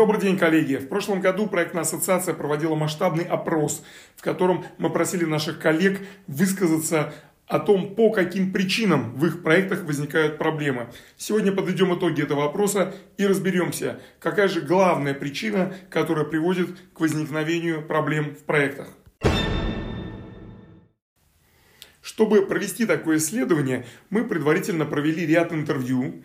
Добрый 0.00 0.18
день, 0.18 0.38
коллеги! 0.38 0.76
В 0.76 0.88
прошлом 0.88 1.20
году 1.20 1.46
проектная 1.46 1.82
ассоциация 1.82 2.32
проводила 2.32 2.74
масштабный 2.74 3.24
опрос, 3.24 3.84
в 4.16 4.22
котором 4.22 4.64
мы 4.78 4.88
просили 4.88 5.26
наших 5.26 5.58
коллег 5.58 6.00
высказаться 6.26 7.12
о 7.46 7.58
том, 7.58 7.94
по 7.94 8.10
каким 8.10 8.50
причинам 8.50 9.12
в 9.14 9.26
их 9.26 9.42
проектах 9.42 9.84
возникают 9.84 10.38
проблемы. 10.38 10.88
Сегодня 11.18 11.52
подведем 11.52 11.94
итоги 11.94 12.22
этого 12.22 12.46
опроса 12.46 12.94
и 13.18 13.26
разберемся, 13.26 14.00
какая 14.20 14.48
же 14.48 14.62
главная 14.62 15.12
причина, 15.12 15.74
которая 15.90 16.24
приводит 16.24 16.70
к 16.94 17.00
возникновению 17.00 17.86
проблем 17.86 18.34
в 18.34 18.44
проектах. 18.44 18.88
Чтобы 22.00 22.46
провести 22.46 22.86
такое 22.86 23.18
исследование, 23.18 23.84
мы 24.08 24.24
предварительно 24.24 24.86
провели 24.86 25.26
ряд 25.26 25.52
интервью 25.52 26.24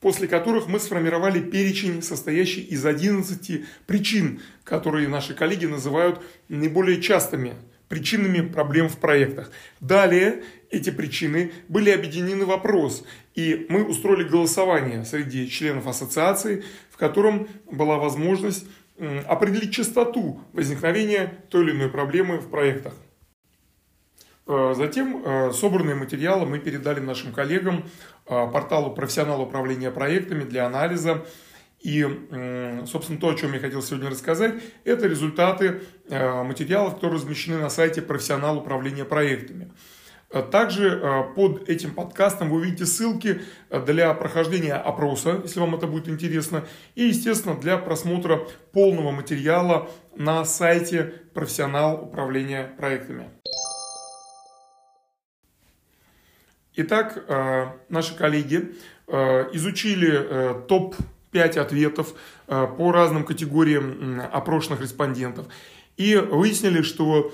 после 0.00 0.28
которых 0.28 0.68
мы 0.68 0.78
сформировали 0.78 1.40
перечень, 1.40 2.02
состоящий 2.02 2.60
из 2.60 2.84
11 2.84 3.64
причин, 3.86 4.40
которые 4.64 5.08
наши 5.08 5.34
коллеги 5.34 5.66
называют 5.66 6.22
наиболее 6.48 7.00
частыми 7.00 7.54
причинами 7.88 8.46
проблем 8.46 8.88
в 8.88 8.98
проектах. 8.98 9.50
Далее 9.80 10.42
эти 10.70 10.90
причины 10.90 11.52
были 11.68 11.90
объединены 11.90 12.44
в 12.44 12.48
вопрос, 12.48 13.04
и 13.34 13.66
мы 13.70 13.84
устроили 13.84 14.28
голосование 14.28 15.04
среди 15.04 15.48
членов 15.48 15.86
ассоциации, 15.86 16.64
в 16.90 16.96
котором 16.96 17.48
была 17.70 17.96
возможность 17.96 18.66
определить 19.26 19.72
частоту 19.72 20.40
возникновения 20.52 21.32
той 21.48 21.64
или 21.64 21.70
иной 21.72 21.88
проблемы 21.88 22.38
в 22.38 22.50
проектах. 22.50 22.94
Э, 24.48 24.72
затем 24.74 25.22
э, 25.24 25.52
собранные 25.52 25.94
материалы 25.94 26.46
мы 26.46 26.58
передали 26.58 27.00
нашим 27.00 27.32
коллегам 27.32 27.84
э, 28.26 28.50
порталу 28.50 28.94
профессионала 28.94 29.42
управления 29.42 29.90
проектами 29.90 30.44
для 30.44 30.66
анализа. 30.66 31.24
И, 31.80 32.04
собственно, 32.88 33.20
то, 33.20 33.28
о 33.28 33.34
чем 33.36 33.52
я 33.52 33.60
хотел 33.60 33.82
сегодня 33.82 34.10
рассказать, 34.10 34.54
это 34.82 35.06
результаты 35.06 35.82
материалов, 36.10 36.96
которые 36.96 37.20
размещены 37.20 37.58
на 37.58 37.70
сайте 37.70 38.02
профессионала 38.02 38.58
управления 38.58 39.04
проектами. 39.04 39.70
Также 40.50 41.30
под 41.36 41.68
этим 41.68 41.94
подкастом 41.94 42.50
вы 42.50 42.62
увидите 42.62 42.84
ссылки 42.84 43.42
для 43.70 44.12
прохождения 44.14 44.74
опроса, 44.74 45.40
если 45.44 45.60
вам 45.60 45.76
это 45.76 45.86
будет 45.86 46.08
интересно, 46.08 46.64
и, 46.96 47.04
естественно, 47.04 47.54
для 47.54 47.78
просмотра 47.78 48.40
полного 48.72 49.12
материала 49.12 49.88
на 50.16 50.44
сайте 50.44 51.04
профессионал 51.32 52.02
управления 52.02 52.74
проектами. 52.76 53.37
Итак, 56.80 57.24
э, 57.26 57.66
наши 57.88 58.14
коллеги 58.14 58.72
э, 59.08 59.48
изучили 59.52 60.12
э, 60.12 60.62
топ-5 60.68 61.58
ответов 61.58 62.14
по 62.46 62.92
разным 62.92 63.24
категориям 63.24 64.22
опрошенных 64.32 64.80
респондентов 64.80 65.46
и 65.96 66.14
выяснили, 66.14 66.82
что 66.82 67.32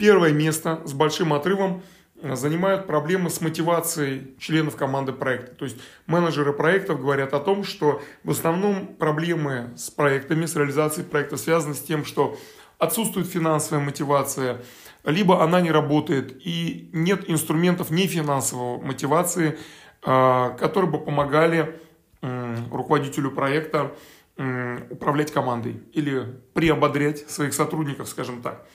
первое 0.00 0.32
место 0.32 0.82
с 0.84 0.92
большим 0.92 1.32
отрывом 1.32 1.84
занимают 2.20 2.88
проблемы 2.88 3.30
с 3.30 3.40
мотивацией 3.40 4.34
членов 4.40 4.74
команды 4.74 5.12
проекта. 5.12 5.54
То 5.54 5.66
есть 5.66 5.78
менеджеры 6.06 6.52
проектов 6.52 7.00
говорят 7.00 7.32
о 7.32 7.38
том, 7.38 7.62
что 7.62 8.02
в 8.24 8.32
основном 8.32 8.88
проблемы 8.88 9.70
с 9.76 9.88
проектами, 9.88 10.46
с 10.46 10.56
реализацией 10.56 11.06
проекта 11.06 11.36
связаны 11.36 11.74
с 11.74 11.80
тем, 11.80 12.04
что 12.04 12.36
отсутствует 12.78 13.28
финансовая 13.28 13.84
мотивация, 13.84 14.62
либо 15.04 15.42
она 15.42 15.60
не 15.60 15.70
работает 15.70 16.40
и 16.44 16.88
нет 16.92 17.28
инструментов 17.28 17.90
нефинансовой 17.90 18.80
мотивации, 18.80 19.58
а, 20.02 20.50
которые 20.50 20.90
бы 20.90 20.98
помогали 20.98 21.78
руководителю 22.70 23.30
проекта 23.30 23.92
управлять 24.90 25.32
командой 25.32 25.82
или 25.94 26.38
приободрять 26.52 27.30
своих 27.30 27.54
сотрудников, 27.54 28.10
скажем 28.10 28.42
так. 28.42 28.66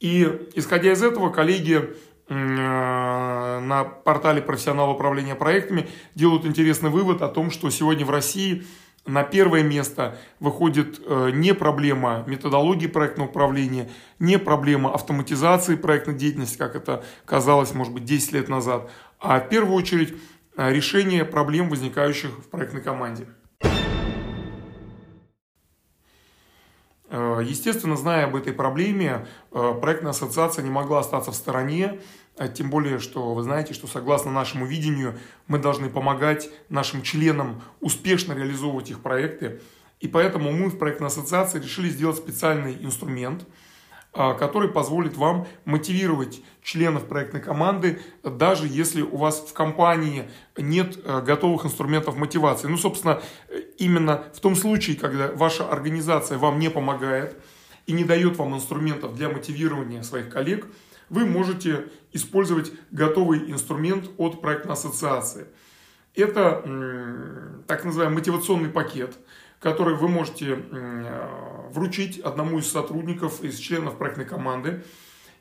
И 0.00 0.26
исходя 0.54 0.92
из 0.92 1.02
этого, 1.02 1.28
коллеги 1.28 1.94
на 2.30 3.84
портале 4.04 4.40
профессионала 4.40 4.92
управления 4.92 5.34
проектами 5.34 5.88
делают 6.14 6.46
интересный 6.46 6.88
вывод 6.88 7.22
о 7.22 7.28
том, 7.28 7.50
что 7.50 7.68
сегодня 7.70 8.06
в 8.06 8.10
России 8.10 8.64
на 9.06 9.22
первое 9.22 9.62
место 9.62 10.18
выходит 10.40 11.00
э, 11.04 11.30
не 11.32 11.54
проблема 11.54 12.24
методологии 12.26 12.86
проектного 12.86 13.28
управления, 13.28 13.88
не 14.18 14.38
проблема 14.38 14.94
автоматизации 14.94 15.74
проектной 15.74 16.14
деятельности, 16.14 16.58
как 16.58 16.76
это 16.76 17.04
казалось, 17.24 17.72
может 17.74 17.92
быть, 17.92 18.04
10 18.04 18.32
лет 18.32 18.48
назад, 18.48 18.90
а 19.18 19.40
в 19.40 19.48
первую 19.48 19.76
очередь 19.76 20.14
э, 20.56 20.72
решение 20.72 21.24
проблем, 21.24 21.70
возникающих 21.70 22.30
в 22.30 22.48
проектной 22.48 22.82
команде. 22.82 23.26
Естественно, 27.10 27.96
зная 27.96 28.26
об 28.26 28.36
этой 28.36 28.52
проблеме, 28.52 29.26
проектная 29.50 30.10
ассоциация 30.10 30.62
не 30.62 30.70
могла 30.70 31.00
остаться 31.00 31.32
в 31.32 31.34
стороне 31.34 32.00
а 32.40 32.48
тем 32.48 32.70
более, 32.70 33.00
что 33.00 33.34
вы 33.34 33.42
знаете, 33.42 33.74
что 33.74 33.86
согласно 33.86 34.30
нашему 34.30 34.64
видению 34.64 35.18
мы 35.46 35.58
должны 35.58 35.90
помогать 35.90 36.48
нашим 36.70 37.02
членам 37.02 37.60
успешно 37.80 38.32
реализовывать 38.32 38.90
их 38.90 39.00
проекты. 39.00 39.60
И 40.00 40.08
поэтому 40.08 40.50
мы 40.50 40.70
в 40.70 40.78
проектной 40.78 41.08
ассоциации 41.08 41.60
решили 41.60 41.90
сделать 41.90 42.16
специальный 42.16 42.82
инструмент, 42.82 43.46
который 44.12 44.70
позволит 44.70 45.18
вам 45.18 45.46
мотивировать 45.66 46.40
членов 46.62 47.04
проектной 47.04 47.42
команды, 47.42 48.00
даже 48.24 48.66
если 48.66 49.02
у 49.02 49.16
вас 49.18 49.40
в 49.40 49.52
компании 49.52 50.30
нет 50.56 50.98
готовых 51.04 51.66
инструментов 51.66 52.16
мотивации. 52.16 52.68
Ну, 52.68 52.78
собственно, 52.78 53.20
именно 53.80 54.24
в 54.32 54.40
том 54.40 54.54
случае, 54.54 54.96
когда 54.96 55.32
ваша 55.32 55.68
организация 55.68 56.38
вам 56.38 56.58
не 56.60 56.70
помогает 56.70 57.36
и 57.86 57.92
не 57.92 58.04
дает 58.04 58.36
вам 58.36 58.54
инструментов 58.54 59.16
для 59.16 59.28
мотивирования 59.28 60.02
своих 60.02 60.28
коллег– 60.28 60.66
вы 61.10 61.26
можете 61.26 61.88
использовать 62.12 62.72
готовый 62.92 63.50
инструмент 63.50 64.08
от 64.16 64.40
проектной 64.40 64.72
ассоциации. 64.72 65.48
Это 66.14 66.62
так 67.66 67.84
называемый 67.84 68.18
мотивационный 68.18 68.70
пакет, 68.70 69.18
который 69.58 69.96
вы 69.96 70.08
можете 70.08 70.56
вручить 71.72 72.18
одному 72.20 72.58
из 72.58 72.70
сотрудников, 72.70 73.42
из 73.42 73.58
членов 73.58 73.98
проектной 73.98 74.24
команды. 74.24 74.84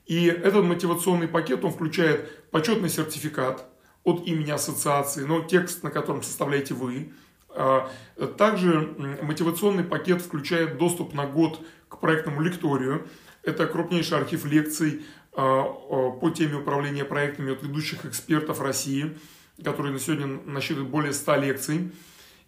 И 0.05 0.25
этот 0.25 0.65
мотивационный 0.65 1.27
пакет, 1.27 1.63
он 1.63 1.71
включает 1.71 2.49
почетный 2.49 2.89
сертификат 2.89 3.65
от 4.03 4.25
имени 4.25 4.49
ассоциации, 4.49 5.23
но 5.23 5.41
текст, 5.41 5.83
на 5.83 5.91
котором 5.91 6.23
составляете 6.23 6.73
вы. 6.73 7.13
А, 7.51 7.89
также 8.37 8.95
мотивационный 9.21 9.83
пакет 9.83 10.21
включает 10.21 10.77
доступ 10.77 11.13
на 11.13 11.25
год 11.25 11.59
к 11.87 11.99
проектному 11.99 12.41
лекторию. 12.41 13.07
Это 13.43 13.65
крупнейший 13.65 14.17
архив 14.17 14.45
лекций 14.45 15.01
а, 15.33 15.63
а, 15.63 16.11
по 16.11 16.29
теме 16.29 16.57
управления 16.57 17.05
проектами 17.05 17.53
от 17.53 17.63
ведущих 17.63 18.05
экспертов 18.05 18.61
России, 18.61 19.17
которые 19.63 19.91
на 19.91 19.99
сегодня 19.99 20.39
насчитывают 20.45 20.89
более 20.89 21.13
100 21.13 21.35
лекций. 21.37 21.91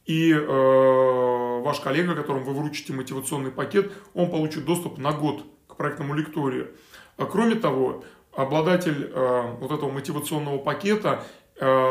И 0.08 0.34
э, 0.34 1.62
ваш 1.62 1.80
коллега, 1.80 2.16
которому 2.16 2.44
вы 2.44 2.54
вручите 2.56 2.92
мотивационный 2.92 3.52
пакет, 3.52 3.92
он 4.16 4.32
получит 4.32 4.66
доступ 4.66 4.98
на 4.98 5.12
год 5.12 5.46
к 5.68 5.76
проектному 5.76 6.16
лекторию. 6.16 6.72
Кроме 7.18 7.54
того, 7.54 8.04
обладатель 8.36 9.12
вот 9.14 9.72
этого 9.72 9.92
мотивационного 9.92 10.58
пакета 10.58 11.24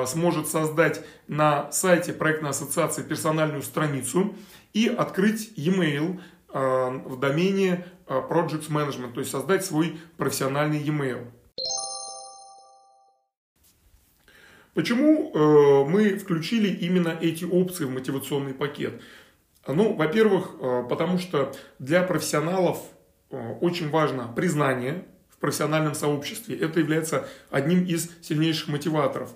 сможет 0.06 0.48
создать 0.48 1.04
на 1.28 1.70
сайте 1.70 2.12
проектной 2.12 2.50
ассоциации 2.50 3.02
персональную 3.02 3.62
страницу 3.62 4.34
и 4.72 4.88
открыть 4.88 5.52
e-mail 5.56 6.20
э, 6.52 7.00
в 7.06 7.20
домене 7.20 7.84
Э, 8.10 8.20
project 8.28 8.68
Management, 8.70 9.12
то 9.12 9.20
есть 9.20 9.30
создать 9.30 9.64
свой 9.64 9.96
профессиональный 10.16 10.80
e-mail. 10.80 11.28
Почему 14.74 15.30
э, 15.32 15.88
мы 15.88 16.18
включили 16.18 16.66
именно 16.68 17.16
эти 17.20 17.44
опции 17.44 17.84
в 17.84 17.90
мотивационный 17.90 18.52
пакет? 18.52 19.00
Ну, 19.64 19.94
во-первых, 19.94 20.56
э, 20.60 20.86
потому 20.88 21.18
что 21.18 21.52
для 21.78 22.02
профессионалов 22.02 22.82
очень 23.60 23.90
важно 23.90 24.26
признание 24.34 25.04
в 25.28 25.38
профессиональном 25.38 25.94
сообществе. 25.94 26.56
Это 26.56 26.80
является 26.80 27.28
одним 27.48 27.84
из 27.84 28.10
сильнейших 28.22 28.66
мотиваторов. 28.66 29.30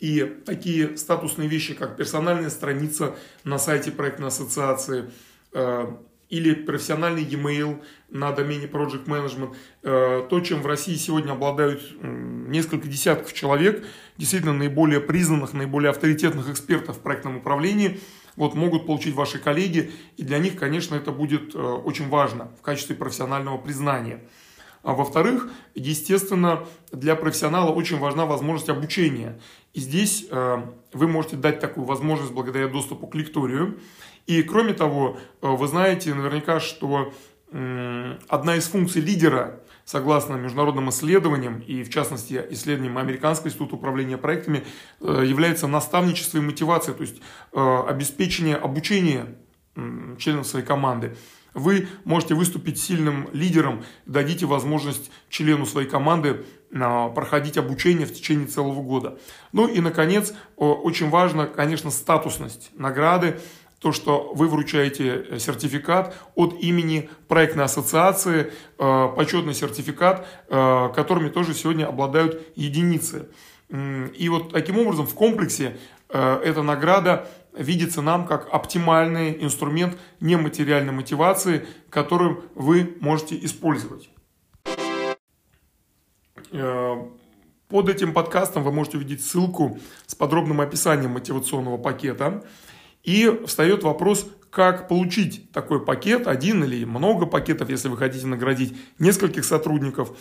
И 0.00 0.24
такие 0.46 0.96
статусные 0.96 1.48
вещи, 1.48 1.74
как 1.74 1.96
персональная 1.96 2.50
страница 2.50 3.16
на 3.44 3.58
сайте 3.58 3.90
проектной 3.90 4.28
ассоциации, 4.28 5.10
или 6.28 6.52
профессиональный 6.54 7.22
e-mail 7.22 7.82
на 8.10 8.32
домене 8.32 8.66
Project 8.66 9.06
Management, 9.06 9.56
э, 9.82 10.26
то, 10.28 10.40
чем 10.40 10.62
в 10.62 10.66
России 10.66 10.94
сегодня 10.94 11.32
обладают 11.32 11.82
несколько 12.02 12.86
десятков 12.86 13.32
человек, 13.32 13.84
действительно 14.16 14.52
наиболее 14.52 15.00
признанных, 15.00 15.54
наиболее 15.54 15.90
авторитетных 15.90 16.50
экспертов 16.50 16.98
в 16.98 17.00
проектном 17.00 17.38
управлении, 17.38 18.00
вот 18.36 18.54
могут 18.54 18.86
получить 18.86 19.14
ваши 19.14 19.38
коллеги, 19.38 19.90
и 20.16 20.22
для 20.22 20.38
них, 20.38 20.56
конечно, 20.56 20.94
это 20.94 21.12
будет 21.12 21.54
э, 21.54 21.58
очень 21.58 22.08
важно 22.08 22.50
в 22.58 22.62
качестве 22.62 22.94
профессионального 22.94 23.56
признания. 23.58 24.20
А 24.88 24.94
во-вторых, 24.94 25.50
естественно, 25.74 26.64
для 26.92 27.14
профессионала 27.14 27.70
очень 27.70 27.98
важна 27.98 28.24
возможность 28.24 28.70
обучения. 28.70 29.38
И 29.74 29.80
здесь 29.80 30.26
э, 30.30 30.62
вы 30.94 31.06
можете 31.06 31.36
дать 31.36 31.60
такую 31.60 31.84
возможность 31.84 32.32
благодаря 32.32 32.68
доступу 32.68 33.06
к 33.06 33.14
лекторию. 33.14 33.80
И 34.26 34.42
кроме 34.42 34.72
того, 34.72 35.18
э, 35.42 35.46
вы 35.46 35.68
знаете 35.68 36.14
наверняка, 36.14 36.58
что 36.58 37.12
одна 37.50 38.56
из 38.56 38.66
функций 38.68 39.00
лидера, 39.02 39.60
согласно 39.84 40.36
международным 40.36 40.88
исследованиям 40.88 41.60
и, 41.60 41.82
в 41.82 41.90
частности, 41.90 42.42
исследованиям 42.50 42.96
Американского 42.96 43.48
института 43.48 43.76
управления 43.76 44.16
проектами, 44.16 44.64
э, 45.00 45.24
является 45.26 45.66
наставничество 45.66 46.38
и 46.38 46.40
мотивация, 46.40 46.94
то 46.94 47.02
есть 47.02 47.20
обеспечение 47.52 48.56
обучения 48.56 49.36
членов 50.18 50.46
своей 50.46 50.64
команды. 50.64 51.14
Вы 51.54 51.88
можете 52.04 52.34
выступить 52.34 52.80
сильным 52.80 53.28
лидером, 53.32 53.84
дадите 54.06 54.46
возможность 54.46 55.10
члену 55.28 55.66
своей 55.66 55.88
команды 55.88 56.44
а, 56.72 57.08
проходить 57.08 57.56
обучение 57.56 58.06
в 58.06 58.14
течение 58.14 58.46
целого 58.46 58.82
года. 58.82 59.18
Ну 59.52 59.66
и, 59.66 59.80
наконец, 59.80 60.34
очень 60.56 61.08
важно, 61.10 61.46
конечно, 61.46 61.90
статусность 61.90 62.70
награды, 62.74 63.38
то, 63.80 63.92
что 63.92 64.32
вы 64.34 64.48
вручаете 64.48 65.38
сертификат 65.38 66.14
от 66.34 66.60
имени 66.60 67.08
проектной 67.28 67.64
ассоциации, 67.64 68.52
а, 68.78 69.08
почетный 69.08 69.54
сертификат, 69.54 70.26
а, 70.48 70.88
которыми 70.88 71.28
тоже 71.28 71.54
сегодня 71.54 71.86
обладают 71.86 72.42
единицы. 72.56 73.28
И 73.70 74.28
вот 74.30 74.52
таким 74.52 74.78
образом 74.78 75.06
в 75.06 75.12
комплексе 75.12 75.76
эта 76.08 76.62
награда 76.62 77.28
видится 77.58 78.00
нам 78.00 78.26
как 78.26 78.48
оптимальный 78.52 79.42
инструмент 79.42 79.98
нематериальной 80.20 80.92
мотивации, 80.92 81.66
которым 81.90 82.42
вы 82.54 82.96
можете 83.00 83.36
использовать. 83.44 84.08
Э, 86.52 86.96
под 87.68 87.88
этим 87.88 88.14
подкастом 88.14 88.62
вы 88.62 88.72
можете 88.72 88.96
увидеть 88.96 89.24
ссылку 89.24 89.78
с 90.06 90.14
подробным 90.14 90.60
описанием 90.60 91.10
мотивационного 91.10 91.76
пакета. 91.76 92.44
И 93.02 93.42
встает 93.46 93.82
вопрос, 93.82 94.28
как 94.50 94.88
получить 94.88 95.52
такой 95.52 95.84
пакет, 95.84 96.26
один 96.26 96.64
или 96.64 96.84
много 96.84 97.26
пакетов, 97.26 97.68
если 97.68 97.88
вы 97.88 97.96
хотите 97.96 98.26
наградить 98.26 98.76
нескольких 98.98 99.44
сотрудников. 99.44 100.16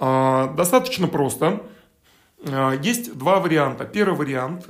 Э, 0.00 0.54
достаточно 0.56 1.08
просто. 1.08 1.66
Э, 2.44 2.78
есть 2.80 3.18
два 3.18 3.40
варианта. 3.40 3.84
Первый 3.84 4.16
вариант 4.16 4.68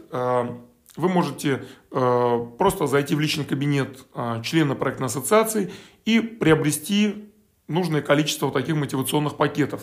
вы 0.96 1.08
можете 1.08 1.64
э, 1.90 2.46
просто 2.58 2.86
зайти 2.86 3.14
в 3.14 3.20
личный 3.20 3.44
кабинет 3.44 4.06
э, 4.14 4.40
члена 4.42 4.74
проектной 4.74 5.06
ассоциации 5.06 5.72
и 6.04 6.20
приобрести 6.20 7.32
нужное 7.68 8.02
количество 8.02 8.46
вот 8.46 8.54
таких 8.54 8.76
мотивационных 8.76 9.36
пакетов. 9.36 9.82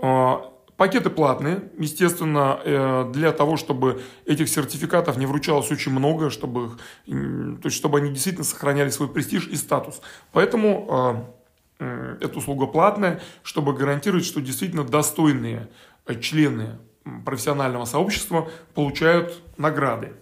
Э, 0.00 0.36
пакеты 0.76 1.10
платные, 1.10 1.70
естественно, 1.78 2.58
э, 2.64 3.10
для 3.12 3.32
того, 3.32 3.56
чтобы 3.56 4.02
этих 4.24 4.48
сертификатов 4.48 5.16
не 5.16 5.26
вручалось 5.26 5.70
очень 5.70 5.92
много, 5.92 6.30
чтобы, 6.30 6.70
то 7.06 7.60
есть, 7.64 7.76
чтобы 7.76 7.98
они 7.98 8.10
действительно 8.10 8.44
сохраняли 8.44 8.90
свой 8.90 9.08
престиж 9.08 9.46
и 9.48 9.56
статус. 9.56 10.00
Поэтому 10.32 11.26
э, 11.78 11.84
э, 11.84 12.16
эта 12.22 12.38
услуга 12.38 12.66
платная, 12.66 13.20
чтобы 13.42 13.74
гарантировать, 13.74 14.24
что 14.24 14.40
действительно 14.40 14.84
достойные 14.84 15.68
э, 16.06 16.18
члены 16.18 16.78
профессионального 17.24 17.84
сообщества 17.84 18.50
получают 18.74 19.42
награды. 19.56 20.12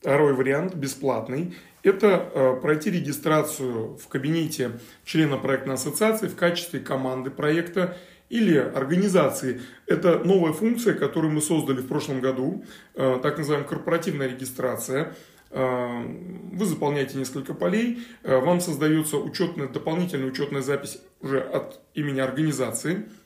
Второй 0.00 0.34
вариант, 0.34 0.74
бесплатный, 0.74 1.54
это 1.82 2.30
э, 2.34 2.56
пройти 2.60 2.90
регистрацию 2.90 3.96
в 3.96 4.08
кабинете 4.08 4.78
члена 5.04 5.38
проектной 5.38 5.74
ассоциации 5.74 6.28
в 6.28 6.36
качестве 6.36 6.80
команды 6.80 7.30
проекта 7.30 7.96
или 8.28 8.56
организации. 8.56 9.62
Это 9.86 10.18
новая 10.18 10.52
функция, 10.52 10.94
которую 10.94 11.32
мы 11.32 11.40
создали 11.40 11.80
в 11.80 11.88
прошлом 11.88 12.20
году, 12.20 12.64
э, 12.94 13.18
так 13.22 13.38
называемая 13.38 13.68
корпоративная 13.68 14.28
регистрация. 14.28 15.14
Э, 15.50 16.04
вы 16.52 16.66
заполняете 16.66 17.16
несколько 17.16 17.54
полей, 17.54 18.06
вам 18.22 18.60
создается 18.60 19.16
учетная, 19.16 19.68
дополнительная 19.68 20.28
учетная 20.28 20.62
запись 20.62 21.00
уже 21.20 21.40
от 21.40 21.80
имени 21.94 22.20
организации– 22.20 23.08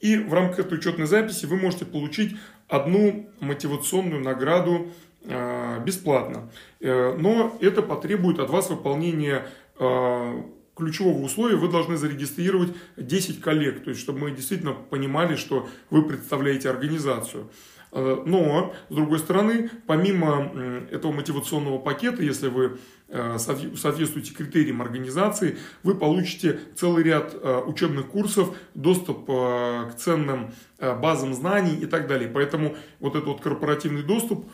и 0.00 0.16
в 0.16 0.32
рамках 0.32 0.60
этой 0.60 0.78
учетной 0.78 1.06
записи 1.06 1.46
вы 1.46 1.56
можете 1.56 1.84
получить 1.84 2.36
одну 2.68 3.30
мотивационную 3.40 4.22
награду 4.22 4.92
э, 5.24 5.82
бесплатно. 5.84 6.50
Э, 6.80 7.16
но 7.18 7.56
это 7.60 7.82
потребует 7.82 8.38
от 8.38 8.50
вас 8.50 8.70
выполнения 8.70 9.46
э, 9.78 10.42
ключевого 10.78 11.24
условия 11.24 11.56
вы 11.56 11.68
должны 11.68 11.96
зарегистрировать 11.96 12.72
10 12.96 13.40
коллег, 13.40 13.82
то 13.82 13.90
есть 13.90 14.00
чтобы 14.00 14.20
мы 14.20 14.30
действительно 14.30 14.72
понимали, 14.72 15.34
что 15.34 15.68
вы 15.90 16.04
представляете 16.04 16.70
организацию. 16.70 17.50
Э, 17.92 18.22
но, 18.24 18.74
с 18.88 18.94
другой 18.94 19.18
стороны, 19.18 19.70
помимо 19.86 20.52
этого 20.90 21.12
мотивационного 21.12 21.78
пакета, 21.78 22.22
если 22.22 22.48
вы 22.48 22.78
э, 23.08 23.38
соответствуете 23.38 24.34
критериям 24.34 24.82
организации, 24.82 25.58
вы 25.82 25.94
получите 25.94 26.60
целый 26.74 27.02
ряд 27.02 27.34
э, 27.34 27.62
учебных 27.64 28.08
курсов, 28.08 28.54
доступ 28.74 29.26
к 29.26 29.94
ценным 29.96 30.52
базам 30.78 31.34
знаний 31.34 31.76
и 31.76 31.86
так 31.86 32.06
далее. 32.06 32.28
Поэтому 32.28 32.76
вот 33.00 33.16
этот 33.16 33.26
вот 33.26 33.40
корпоративный 33.40 34.02
доступ, 34.02 34.46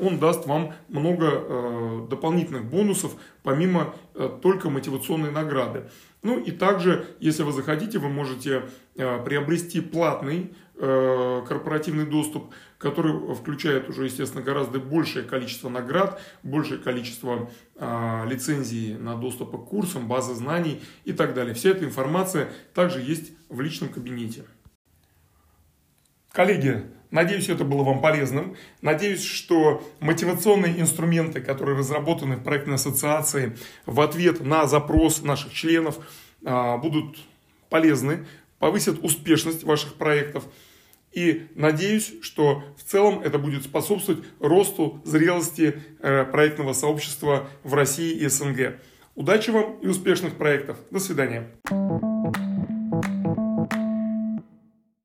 он 0.00 0.18
даст 0.20 0.46
вам 0.46 0.72
много 0.88 2.06
дополнительных 2.08 2.64
бонусов, 2.64 3.16
помимо 3.42 3.94
только 4.40 4.70
мотивационной 4.70 5.32
награды. 5.32 5.90
Ну 6.24 6.40
и 6.40 6.50
также, 6.50 7.06
если 7.20 7.44
вы 7.44 7.52
захотите, 7.52 7.98
вы 7.98 8.08
можете 8.08 8.64
приобрести 8.94 9.80
платный 9.80 10.52
корпоративный 10.76 12.04
доступ 12.04 12.52
который 12.84 13.34
включает 13.34 13.88
уже, 13.88 14.04
естественно, 14.04 14.42
гораздо 14.42 14.78
большее 14.78 15.24
количество 15.24 15.70
наград, 15.70 16.20
большее 16.42 16.78
количество 16.78 17.50
э, 17.76 18.22
лицензий 18.26 18.98
на 18.98 19.16
доступ 19.16 19.52
к 19.52 19.68
курсам, 19.70 20.06
базы 20.06 20.34
знаний 20.34 20.82
и 21.06 21.14
так 21.14 21.32
далее. 21.32 21.54
Вся 21.54 21.70
эта 21.70 21.86
информация 21.86 22.52
также 22.74 23.00
есть 23.00 23.32
в 23.48 23.62
личном 23.62 23.88
кабинете. 23.88 24.44
Коллеги, 26.34 26.82
надеюсь, 27.10 27.48
это 27.48 27.64
было 27.64 27.82
вам 27.82 28.02
полезным. 28.02 28.56
Надеюсь, 28.82 29.22
что 29.22 29.82
мотивационные 30.00 30.78
инструменты, 30.80 31.40
которые 31.40 31.78
разработаны 31.78 32.36
в 32.36 32.42
проектной 32.42 32.74
ассоциации 32.74 33.56
в 33.86 34.00
ответ 34.00 34.40
на 34.44 34.66
запрос 34.66 35.22
наших 35.22 35.54
членов, 35.54 35.98
э, 36.44 36.76
будут 36.78 37.16
полезны, 37.70 38.26
повысят 38.58 38.98
успешность 39.02 39.64
ваших 39.64 39.94
проектов– 39.94 40.44
и 41.14 41.46
надеюсь, 41.54 42.12
что 42.22 42.64
в 42.76 42.82
целом 42.82 43.20
это 43.20 43.38
будет 43.38 43.62
способствовать 43.62 44.24
росту 44.40 45.00
зрелости 45.04 45.80
э, 46.00 46.24
проектного 46.24 46.72
сообщества 46.72 47.48
в 47.62 47.74
России 47.74 48.16
и 48.16 48.26
СНГ. 48.26 48.80
Удачи 49.14 49.50
вам 49.50 49.78
и 49.80 49.86
успешных 49.86 50.34
проектов. 50.34 50.76
До 50.90 50.98
свидания. 50.98 51.52